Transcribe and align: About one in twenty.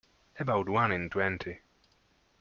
About 0.39 0.67
one 0.67 0.91
in 0.91 1.11
twenty. 1.11 1.59